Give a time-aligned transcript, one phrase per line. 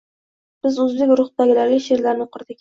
[0.67, 2.59] Biz o‘zbek guruhidagilarga she’rlarini o‘qirdik.